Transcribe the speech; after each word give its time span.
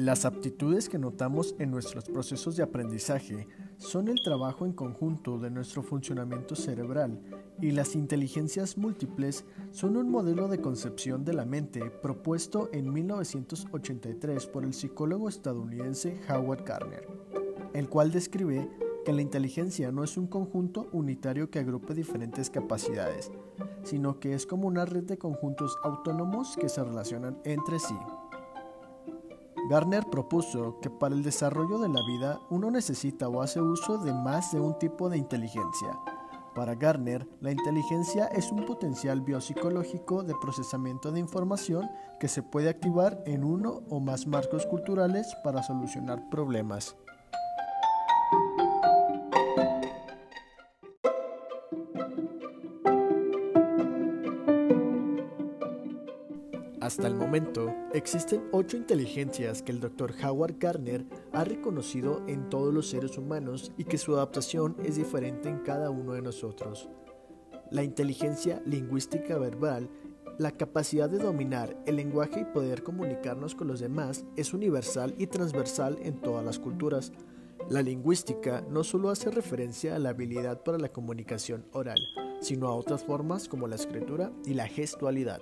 Las 0.00 0.24
aptitudes 0.24 0.88
que 0.88 0.98
notamos 0.98 1.54
en 1.58 1.70
nuestros 1.70 2.06
procesos 2.06 2.56
de 2.56 2.62
aprendizaje 2.62 3.46
son 3.76 4.08
el 4.08 4.22
trabajo 4.22 4.64
en 4.64 4.72
conjunto 4.72 5.38
de 5.38 5.50
nuestro 5.50 5.82
funcionamiento 5.82 6.56
cerebral 6.56 7.20
y 7.60 7.72
las 7.72 7.94
inteligencias 7.94 8.78
múltiples 8.78 9.44
son 9.72 9.98
un 9.98 10.10
modelo 10.10 10.48
de 10.48 10.58
concepción 10.58 11.22
de 11.22 11.34
la 11.34 11.44
mente 11.44 11.90
propuesto 11.90 12.70
en 12.72 12.90
1983 12.90 14.46
por 14.46 14.64
el 14.64 14.72
psicólogo 14.72 15.28
estadounidense 15.28 16.18
Howard 16.30 16.64
Gardner, 16.64 17.06
el 17.74 17.90
cual 17.90 18.10
describe 18.10 18.70
que 19.04 19.12
la 19.12 19.20
inteligencia 19.20 19.92
no 19.92 20.02
es 20.02 20.16
un 20.16 20.28
conjunto 20.28 20.88
unitario 20.92 21.50
que 21.50 21.58
agrupe 21.58 21.92
diferentes 21.92 22.48
capacidades, 22.48 23.30
sino 23.82 24.18
que 24.18 24.32
es 24.32 24.46
como 24.46 24.66
una 24.66 24.86
red 24.86 25.04
de 25.04 25.18
conjuntos 25.18 25.76
autónomos 25.84 26.56
que 26.56 26.70
se 26.70 26.82
relacionan 26.82 27.38
entre 27.44 27.78
sí. 27.78 27.96
Garner 29.70 30.04
propuso 30.10 30.80
que 30.80 30.90
para 30.90 31.14
el 31.14 31.22
desarrollo 31.22 31.78
de 31.78 31.88
la 31.88 32.02
vida 32.04 32.40
uno 32.50 32.72
necesita 32.72 33.28
o 33.28 33.40
hace 33.40 33.60
uso 33.60 33.98
de 33.98 34.12
más 34.12 34.50
de 34.50 34.58
un 34.58 34.76
tipo 34.80 35.08
de 35.08 35.16
inteligencia. 35.16 35.96
Para 36.56 36.74
Garner, 36.74 37.28
la 37.40 37.52
inteligencia 37.52 38.26
es 38.26 38.50
un 38.50 38.66
potencial 38.66 39.20
biopsicológico 39.20 40.24
de 40.24 40.34
procesamiento 40.40 41.12
de 41.12 41.20
información 41.20 41.88
que 42.18 42.26
se 42.26 42.42
puede 42.42 42.68
activar 42.68 43.22
en 43.26 43.44
uno 43.44 43.82
o 43.88 44.00
más 44.00 44.26
marcos 44.26 44.66
culturales 44.66 45.36
para 45.44 45.62
solucionar 45.62 46.28
problemas. 46.30 46.96
Hasta 56.90 57.06
el 57.06 57.14
momento, 57.14 57.72
existen 57.94 58.48
ocho 58.50 58.76
inteligencias 58.76 59.62
que 59.62 59.70
el 59.70 59.78
Dr. 59.78 60.12
Howard 60.24 60.56
Gardner 60.58 61.06
ha 61.32 61.44
reconocido 61.44 62.20
en 62.26 62.48
todos 62.48 62.74
los 62.74 62.88
seres 62.88 63.16
humanos 63.16 63.70
y 63.76 63.84
que 63.84 63.96
su 63.96 64.16
adaptación 64.16 64.74
es 64.82 64.96
diferente 64.96 65.48
en 65.48 65.60
cada 65.60 65.90
uno 65.90 66.14
de 66.14 66.22
nosotros. 66.22 66.88
La 67.70 67.84
inteligencia 67.84 68.60
lingüística 68.66 69.38
verbal, 69.38 69.88
la 70.36 70.50
capacidad 70.50 71.08
de 71.08 71.18
dominar 71.18 71.80
el 71.86 71.94
lenguaje 71.94 72.40
y 72.40 72.52
poder 72.52 72.82
comunicarnos 72.82 73.54
con 73.54 73.68
los 73.68 73.78
demás 73.78 74.24
es 74.36 74.52
universal 74.52 75.14
y 75.16 75.28
transversal 75.28 75.96
en 76.02 76.20
todas 76.20 76.44
las 76.44 76.58
culturas. 76.58 77.12
La 77.68 77.82
lingüística 77.82 78.62
no 78.68 78.82
solo 78.82 79.10
hace 79.10 79.30
referencia 79.30 79.94
a 79.94 80.00
la 80.00 80.08
habilidad 80.08 80.64
para 80.64 80.76
la 80.76 80.88
comunicación 80.88 81.66
oral, 81.70 82.00
sino 82.40 82.66
a 82.66 82.74
otras 82.74 83.04
formas 83.04 83.46
como 83.46 83.68
la 83.68 83.76
escritura 83.76 84.32
y 84.44 84.54
la 84.54 84.66
gestualidad. 84.66 85.40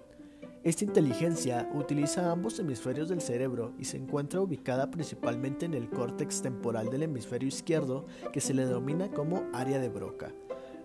Esta 0.64 0.84
inteligencia 0.84 1.70
utiliza 1.72 2.32
ambos 2.32 2.58
hemisferios 2.58 3.08
del 3.08 3.20
cerebro 3.20 3.74
y 3.78 3.84
se 3.84 3.96
encuentra 3.96 4.40
ubicada 4.40 4.90
principalmente 4.90 5.66
en 5.66 5.74
el 5.74 5.88
córtex 5.88 6.42
temporal 6.42 6.90
del 6.90 7.04
hemisferio 7.04 7.48
izquierdo 7.48 8.06
que 8.32 8.40
se 8.40 8.54
le 8.54 8.66
denomina 8.66 9.08
como 9.08 9.44
área 9.52 9.78
de 9.78 9.88
Broca. 9.88 10.34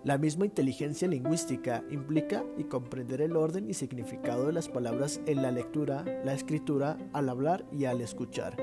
La 0.04 0.18
misma 0.18 0.46
inteligencia 0.46 1.08
lingüística 1.08 1.84
implica 1.90 2.44
y 2.58 2.66
comprender 2.66 3.22
el 3.22 3.36
orden 3.36 3.70
y 3.70 3.74
significado 3.74 4.46
de 4.46 4.54
las 4.54 4.70
palabras 4.70 5.22
en 5.26 5.42
la 5.42 5.50
lectura, 5.50 6.04
la 6.24 6.34
escritura, 6.34 6.98
al 7.14 7.30
hablar 7.30 7.66
y 7.72 7.86
al 7.86 8.02
escuchar. 8.02 8.56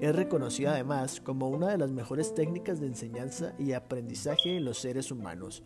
Es 0.00 0.14
reconocida 0.14 0.74
además 0.74 1.20
como 1.20 1.48
una 1.48 1.68
de 1.68 1.78
las 1.78 1.90
mejores 1.90 2.34
técnicas 2.34 2.78
de 2.78 2.86
enseñanza 2.86 3.54
y 3.58 3.72
aprendizaje 3.72 4.56
en 4.56 4.64
los 4.64 4.78
seres 4.78 5.10
humanos. 5.10 5.62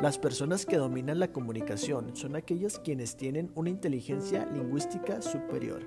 Las 0.00 0.16
personas 0.16 0.64
que 0.64 0.78
dominan 0.78 1.18
la 1.18 1.30
comunicación 1.30 2.16
son 2.16 2.34
aquellas 2.34 2.78
quienes 2.78 3.18
tienen 3.18 3.52
una 3.54 3.68
inteligencia 3.68 4.46
lingüística 4.46 5.20
superior. 5.20 5.86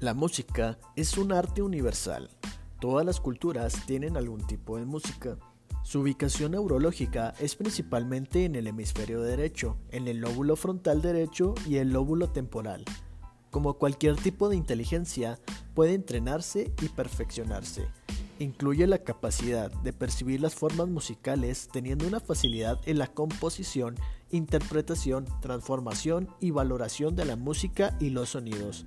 La 0.00 0.12
música 0.12 0.78
es 0.94 1.16
un 1.16 1.32
arte 1.32 1.62
universal. 1.62 2.28
Todas 2.80 3.06
las 3.06 3.18
culturas 3.18 3.86
tienen 3.86 4.18
algún 4.18 4.46
tipo 4.46 4.76
de 4.76 4.84
música. 4.84 5.38
Su 5.82 6.00
ubicación 6.00 6.52
neurológica 6.52 7.34
es 7.40 7.56
principalmente 7.56 8.44
en 8.44 8.54
el 8.54 8.68
hemisferio 8.68 9.20
derecho, 9.20 9.76
en 9.90 10.06
el 10.06 10.18
lóbulo 10.18 10.56
frontal 10.56 11.02
derecho 11.02 11.54
y 11.66 11.76
el 11.76 11.90
lóbulo 11.90 12.30
temporal. 12.30 12.84
Como 13.50 13.74
cualquier 13.74 14.16
tipo 14.16 14.48
de 14.48 14.56
inteligencia, 14.56 15.38
puede 15.74 15.94
entrenarse 15.94 16.72
y 16.80 16.88
perfeccionarse. 16.88 17.86
Incluye 18.38 18.86
la 18.86 18.98
capacidad 18.98 19.70
de 19.82 19.92
percibir 19.92 20.40
las 20.40 20.54
formas 20.54 20.88
musicales 20.88 21.68
teniendo 21.70 22.06
una 22.06 22.20
facilidad 22.20 22.80
en 22.86 22.98
la 22.98 23.08
composición, 23.08 23.96
interpretación, 24.30 25.26
transformación 25.40 26.28
y 26.40 26.52
valoración 26.52 27.16
de 27.16 27.24
la 27.24 27.36
música 27.36 27.96
y 28.00 28.10
los 28.10 28.30
sonidos, 28.30 28.86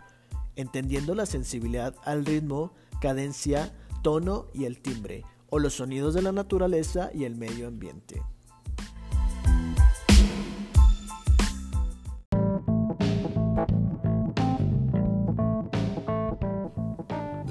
entendiendo 0.55 1.13
la 1.13 1.25
sensibilidad 1.25 1.93
al 2.03 2.25
ritmo, 2.25 2.73
cadencia, 2.99 3.71
tono 4.01 4.47
y 4.53 4.65
el 4.65 4.81
timbre, 4.81 5.23
o 5.49 5.59
los 5.59 5.73
sonidos 5.75 6.13
de 6.13 6.21
la 6.21 6.31
naturaleza 6.31 7.09
y 7.13 7.23
el 7.25 7.35
medio 7.35 7.67
ambiente. 7.67 8.21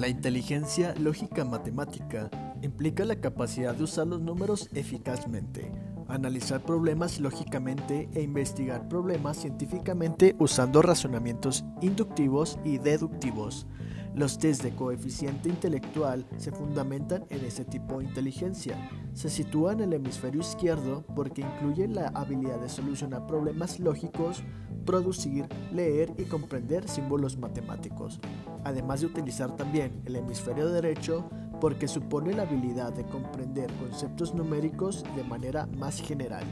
La 0.05 0.09
inteligencia 0.09 0.93
lógica 0.99 1.43
matemática 1.45 2.29
implica 2.61 3.05
la 3.05 3.15
capacidad 3.15 3.73
de 3.73 3.85
usar 3.85 4.05
los 4.05 4.21
números 4.21 4.69
eficazmente, 4.75 5.71
analizar 6.07 6.61
problemas 6.61 7.19
lógicamente 7.19 8.07
e 8.13 8.21
investigar 8.21 8.87
problemas 8.87 9.37
científicamente 9.37 10.35
usando 10.37 10.83
razonamientos 10.83 11.65
inductivos 11.81 12.59
y 12.63 12.77
deductivos, 12.77 13.65
los 14.15 14.37
test 14.39 14.63
de 14.63 14.73
coeficiente 14.73 15.49
intelectual 15.49 16.25
se 16.37 16.51
fundamentan 16.51 17.25
en 17.29 17.43
ese 17.43 17.65
tipo 17.65 17.99
de 17.99 18.05
inteligencia. 18.05 18.77
Se 19.13 19.29
sitúa 19.29 19.73
en 19.73 19.81
el 19.81 19.93
hemisferio 19.93 20.39
izquierdo 20.39 21.03
porque 21.15 21.41
incluye 21.41 21.87
la 21.87 22.07
habilidad 22.09 22.59
de 22.59 22.69
solucionar 22.69 23.27
problemas 23.27 23.79
lógicos, 23.79 24.41
producir, 24.85 25.47
leer 25.73 26.13
y 26.17 26.23
comprender 26.23 26.87
símbolos 26.87 27.37
matemáticos, 27.37 28.21
además 28.63 29.01
de 29.01 29.07
utilizar 29.07 29.55
también 29.57 30.01
el 30.05 30.15
hemisferio 30.15 30.69
derecho 30.69 31.29
porque 31.59 31.87
supone 31.87 32.33
la 32.33 32.43
habilidad 32.43 32.93
de 32.93 33.05
comprender 33.05 33.71
conceptos 33.73 34.33
numéricos 34.33 35.03
de 35.15 35.23
manera 35.23 35.65
más 35.77 36.01
general. 36.01 36.45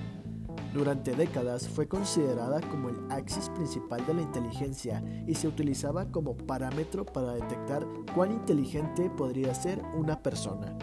Durante 0.73 1.16
décadas 1.16 1.69
fue 1.69 1.88
considerada 1.88 2.59
como 2.59 2.89
el 2.89 2.95
axis 3.11 3.47
principal 3.50 4.03
de 4.07 4.16
la 4.16 4.23
inteligencia 4.23 5.03
y 5.28 5.35
se 5.35 5.47
utilizaba 5.47 6.11
como 6.11 6.35
parámetro 6.35 7.06
para 7.06 7.35
detectar 7.35 7.85
cuán 8.16 8.31
inteligente 8.31 9.12
podría 9.12 9.53
ser 9.53 9.83
una 9.94 10.23
persona. 10.23 10.75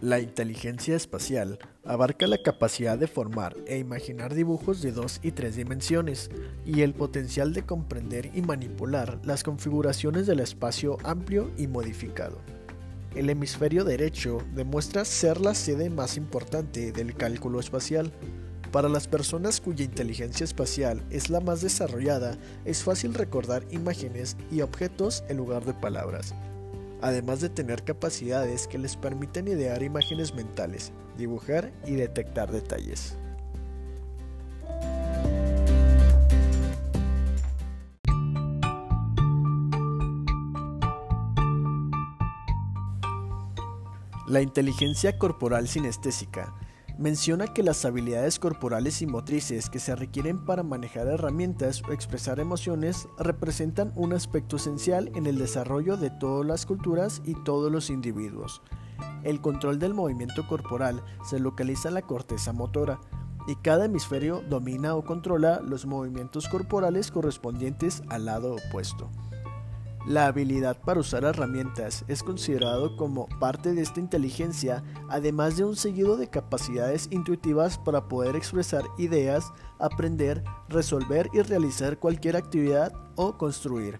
La 0.00 0.20
inteligencia 0.20 0.94
espacial 0.94 1.58
abarca 1.84 2.26
la 2.26 2.38
capacidad 2.38 2.98
de 2.98 3.06
formar 3.06 3.56
e 3.66 3.78
imaginar 3.78 4.34
dibujos 4.34 4.80
de 4.80 4.92
dos 4.92 5.20
y 5.22 5.32
tres 5.32 5.56
dimensiones 5.56 6.30
y 6.64 6.82
el 6.82 6.94
potencial 6.94 7.52
de 7.52 7.64
comprender 7.64 8.30
y 8.34 8.42
manipular 8.42 9.20
las 9.24 9.42
configuraciones 9.42 10.26
del 10.26 10.40
espacio 10.40 10.96
amplio 11.04 11.50
y 11.56 11.66
modificado. 11.66 12.38
El 13.14 13.30
hemisferio 13.30 13.84
derecho 13.84 14.38
demuestra 14.54 15.04
ser 15.04 15.40
la 15.40 15.54
sede 15.54 15.90
más 15.90 16.16
importante 16.16 16.90
del 16.90 17.14
cálculo 17.14 17.60
espacial. 17.60 18.12
Para 18.72 18.88
las 18.88 19.06
personas 19.06 19.60
cuya 19.60 19.84
inteligencia 19.84 20.42
espacial 20.42 21.04
es 21.10 21.30
la 21.30 21.40
más 21.40 21.60
desarrollada, 21.60 22.36
es 22.64 22.82
fácil 22.82 23.14
recordar 23.14 23.64
imágenes 23.70 24.36
y 24.50 24.62
objetos 24.62 25.22
en 25.28 25.36
lugar 25.36 25.64
de 25.64 25.74
palabras 25.74 26.34
además 27.04 27.42
de 27.42 27.50
tener 27.50 27.84
capacidades 27.84 28.66
que 28.66 28.78
les 28.78 28.96
permiten 28.96 29.46
idear 29.46 29.82
imágenes 29.82 30.34
mentales, 30.34 30.90
dibujar 31.18 31.70
y 31.84 31.96
detectar 31.96 32.50
detalles. 32.50 33.18
La 44.26 44.40
inteligencia 44.40 45.18
corporal 45.18 45.68
sinestésica 45.68 46.54
menciona 46.98 47.48
que 47.48 47.62
las 47.62 47.84
habilidades 47.84 48.38
corporales 48.38 49.02
y 49.02 49.06
motrices 49.06 49.68
que 49.70 49.78
se 49.78 49.96
requieren 49.96 50.44
para 50.44 50.62
manejar 50.62 51.06
herramientas 51.06 51.82
o 51.88 51.92
expresar 51.92 52.40
emociones 52.40 53.08
representan 53.18 53.92
un 53.96 54.12
aspecto 54.12 54.56
esencial 54.56 55.10
en 55.14 55.26
el 55.26 55.38
desarrollo 55.38 55.96
de 55.96 56.10
todas 56.10 56.46
las 56.46 56.66
culturas 56.66 57.22
y 57.24 57.34
todos 57.44 57.70
los 57.70 57.90
individuos. 57.90 58.62
El 59.22 59.40
control 59.40 59.78
del 59.78 59.94
movimiento 59.94 60.46
corporal 60.46 61.02
se 61.28 61.40
localiza 61.40 61.88
en 61.88 61.94
la 61.94 62.02
corteza 62.02 62.52
motora, 62.52 63.00
y 63.46 63.56
cada 63.56 63.84
hemisferio 63.84 64.42
domina 64.48 64.94
o 64.94 65.04
controla 65.04 65.60
los 65.60 65.86
movimientos 65.86 66.48
corporales 66.48 67.10
correspondientes 67.10 68.02
al 68.08 68.24
lado 68.26 68.54
opuesto. 68.54 69.10
La 70.06 70.26
habilidad 70.26 70.78
para 70.82 71.00
usar 71.00 71.24
herramientas 71.24 72.04
es 72.08 72.22
considerado 72.22 72.94
como 72.94 73.26
parte 73.40 73.72
de 73.72 73.80
esta 73.80 74.00
inteligencia, 74.00 74.84
además 75.08 75.56
de 75.56 75.64
un 75.64 75.76
seguido 75.76 76.18
de 76.18 76.28
capacidades 76.28 77.08
intuitivas 77.10 77.78
para 77.78 78.06
poder 78.06 78.36
expresar 78.36 78.84
ideas, 78.98 79.50
aprender, 79.78 80.44
resolver 80.68 81.30
y 81.32 81.40
realizar 81.40 81.98
cualquier 81.98 82.36
actividad 82.36 82.92
o 83.16 83.38
construir. 83.38 83.98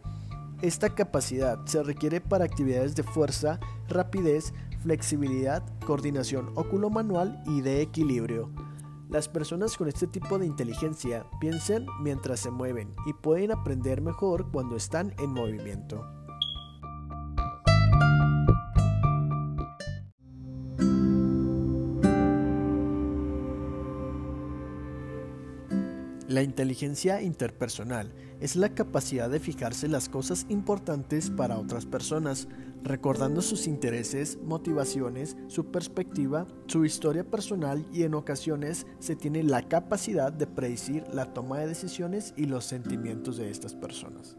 Esta 0.61 0.95
capacidad 0.95 1.65
se 1.65 1.83
requiere 1.83 2.21
para 2.21 2.45
actividades 2.45 2.95
de 2.95 3.03
fuerza, 3.03 3.59
rapidez, 3.89 4.53
flexibilidad, 4.83 5.63
coordinación 5.87 6.51
óculo-manual 6.55 7.43
y 7.47 7.63
de 7.63 7.81
equilibrio. 7.81 8.51
Las 9.15 9.29
personas 9.29 9.77
con 9.77 9.87
este 9.87 10.09
tipo 10.09 10.41
de 10.41 10.47
inteligencia 10.47 11.25
piensan 11.39 11.87
mientras 12.01 12.41
se 12.41 12.51
mueven 12.51 12.93
y 13.07 13.13
pueden 13.13 13.53
aprender 13.53 14.01
mejor 14.01 14.51
cuando 14.51 14.75
están 14.75 15.15
en 15.21 15.31
movimiento. 15.31 16.24
La 26.27 26.43
inteligencia 26.43 27.21
interpersonal 27.21 28.11
es 28.41 28.57
la 28.57 28.71
capacidad 28.71 29.29
de 29.29 29.41
fijarse 29.41 29.89
las 29.89 30.09
cosas 30.09 30.47
importantes 30.49 31.29
para 31.29 31.59
otras 31.59 31.85
personas, 31.85 32.49
recordando 32.83 33.43
sus 33.43 33.67
intereses, 33.67 34.39
motivaciones, 34.43 35.37
su 35.49 35.67
perspectiva, 35.71 36.47
su 36.67 36.87
historia 36.87 37.25
personal 37.25 37.87
y 37.93 38.05
en 38.05 38.15
ocasiones 38.15 38.87
se 39.01 39.17
tiene 39.17 39.43
la 39.43 39.69
capacidad 39.69 40.33
de 40.33 40.47
predecir 40.47 41.05
la 41.13 41.35
toma 41.35 41.59
de 41.59 41.69
decisiones 41.69 42.33
y 42.39 42.47
los 42.47 42.65
sentimientos 42.65 43.37
de 43.37 43.51
estas 43.51 43.75
personas. 43.75 44.39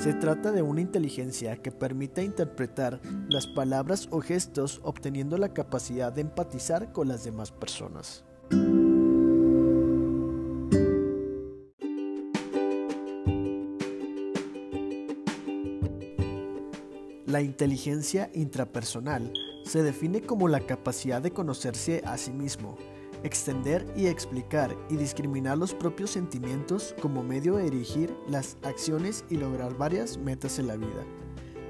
Se 0.00 0.14
trata 0.14 0.50
de 0.50 0.62
una 0.62 0.80
inteligencia 0.80 1.58
que 1.58 1.70
permite 1.70 2.24
interpretar 2.24 3.02
las 3.28 3.46
palabras 3.46 4.08
o 4.10 4.22
gestos 4.22 4.80
obteniendo 4.82 5.36
la 5.36 5.52
capacidad 5.52 6.10
de 6.10 6.22
empatizar 6.22 6.90
con 6.90 7.08
las 7.08 7.24
demás 7.24 7.52
personas. 7.52 8.24
La 17.32 17.40
inteligencia 17.40 18.30
intrapersonal 18.34 19.32
se 19.64 19.82
define 19.82 20.20
como 20.20 20.48
la 20.48 20.60
capacidad 20.60 21.22
de 21.22 21.30
conocerse 21.30 22.02
a 22.04 22.18
sí 22.18 22.30
mismo, 22.30 22.76
extender 23.22 23.86
y 23.96 24.08
explicar 24.08 24.76
y 24.90 24.96
discriminar 24.96 25.56
los 25.56 25.72
propios 25.72 26.10
sentimientos 26.10 26.94
como 27.00 27.22
medio 27.22 27.56
de 27.56 27.70
dirigir 27.70 28.14
las 28.28 28.58
acciones 28.64 29.24
y 29.30 29.38
lograr 29.38 29.78
varias 29.78 30.18
metas 30.18 30.58
en 30.58 30.66
la 30.66 30.76
vida. 30.76 31.06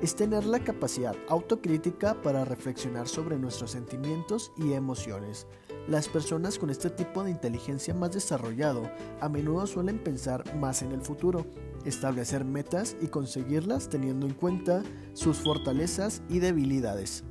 Es 0.02 0.16
tener 0.16 0.44
la 0.44 0.58
capacidad 0.58 1.14
autocrítica 1.28 2.20
para 2.22 2.44
reflexionar 2.44 3.06
sobre 3.06 3.38
nuestros 3.38 3.70
sentimientos 3.70 4.50
y 4.56 4.72
emociones. 4.72 5.46
Las 5.86 6.08
personas 6.08 6.58
con 6.58 6.70
este 6.70 6.90
tipo 6.90 7.22
de 7.22 7.30
inteligencia 7.30 7.94
más 7.94 8.10
desarrollado 8.10 8.90
a 9.20 9.28
menudo 9.28 9.64
suelen 9.68 10.02
pensar 10.02 10.56
más 10.56 10.82
en 10.82 10.90
el 10.90 11.02
futuro, 11.02 11.46
establecer 11.84 12.44
metas 12.44 12.96
y 13.00 13.06
conseguirlas 13.06 13.88
teniendo 13.88 14.26
en 14.26 14.34
cuenta 14.34 14.82
sus 15.12 15.36
fortalezas 15.36 16.20
y 16.28 16.40
debilidades. 16.40 17.22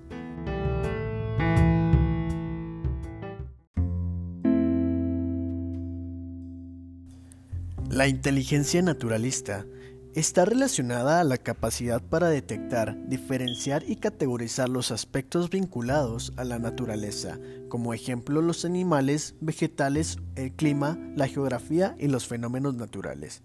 La 7.89 8.07
inteligencia 8.07 8.81
naturalista 8.81 9.65
está 10.13 10.43
relacionada 10.43 11.21
a 11.21 11.23
la 11.23 11.37
capacidad 11.37 12.01
para 12.01 12.27
detectar, 12.29 12.97
diferenciar 13.07 13.83
y 13.87 13.95
categorizar 13.95 14.67
los 14.67 14.91
aspectos 14.91 15.49
vinculados 15.49 16.33
a 16.35 16.43
la 16.43 16.59
naturaleza, 16.59 17.39
como 17.69 17.93
ejemplo 17.93 18.41
los 18.41 18.65
animales, 18.65 19.35
vegetales, 19.39 20.17
el 20.35 20.51
clima, 20.53 20.99
la 21.15 21.27
geografía 21.27 21.95
y 21.97 22.07
los 22.07 22.27
fenómenos 22.27 22.75
naturales. 22.75 23.43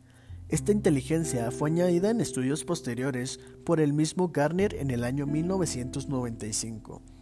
Esta 0.49 0.73
inteligencia 0.73 1.51
fue 1.51 1.71
añadida 1.71 2.11
en 2.11 2.21
estudios 2.21 2.65
posteriores 2.65 3.41
por 3.65 3.81
el 3.81 3.93
mismo 3.93 4.29
Garner 4.29 4.75
en 4.75 4.91
el 4.91 5.05
año 5.05 5.27
1995. 5.27 7.16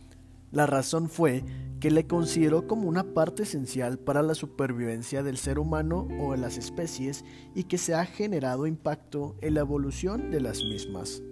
La 0.55 0.67
razón 0.67 1.09
fue 1.09 1.45
que 1.81 1.91
le 1.91 2.07
consideró 2.07 2.69
como 2.69 2.89
una 2.89 3.13
parte 3.13 3.43
esencial 3.43 3.99
para 3.99 4.23
la 4.23 4.37
supervivencia 4.37 5.25
del 5.25 5.37
ser 5.37 5.59
humano 5.59 6.07
o 6.21 6.31
de 6.31 6.39
las 6.39 6.59
especies 6.59 7.25
y 7.57 7.65
que 7.65 7.77
se 7.77 7.97
ha 7.97 8.07
generado 8.07 8.69
impacto 8.69 9.37
en 9.43 9.55
la 9.55 9.61
evolución 9.61 10.31
de 10.31 10.41
las 10.41 10.63
mismas. 10.63 11.23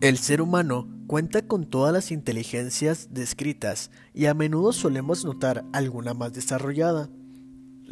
El 0.00 0.18
ser 0.18 0.40
humano 0.40 0.88
cuenta 1.08 1.46
con 1.48 1.68
todas 1.68 1.92
las 1.92 2.12
inteligencias 2.12 3.08
descritas 3.12 3.90
y 4.14 4.26
a 4.26 4.34
menudo 4.34 4.72
solemos 4.72 5.24
notar 5.24 5.64
alguna 5.72 6.14
más 6.14 6.32
desarrollada. 6.32 7.10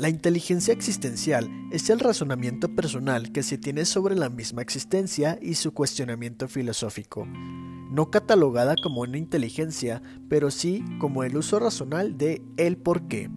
La 0.00 0.08
inteligencia 0.08 0.72
existencial 0.72 1.50
es 1.70 1.90
el 1.90 2.00
razonamiento 2.00 2.74
personal 2.74 3.32
que 3.32 3.42
se 3.42 3.58
tiene 3.58 3.84
sobre 3.84 4.16
la 4.16 4.30
misma 4.30 4.62
existencia 4.62 5.38
y 5.42 5.56
su 5.56 5.74
cuestionamiento 5.74 6.48
filosófico, 6.48 7.26
no 7.26 8.10
catalogada 8.10 8.76
como 8.82 9.02
una 9.02 9.18
inteligencia, 9.18 10.00
pero 10.30 10.50
sí 10.50 10.82
como 11.00 11.22
el 11.22 11.36
uso 11.36 11.58
racional 11.58 12.16
de 12.16 12.40
el 12.56 12.78
por 12.78 13.08
qué. 13.08 13.28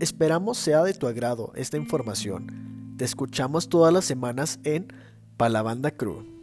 Esperamos 0.00 0.58
sea 0.58 0.82
de 0.82 0.94
tu 0.94 1.06
agrado 1.06 1.52
esta 1.54 1.76
información. 1.76 2.94
Te 2.96 3.04
escuchamos 3.04 3.68
todas 3.68 3.94
las 3.94 4.04
semanas 4.04 4.58
en 4.64 4.88
Palabanda 5.36 5.92
Cruz. 5.92 6.41